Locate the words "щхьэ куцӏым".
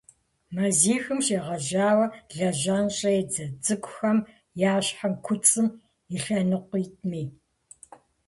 4.85-5.67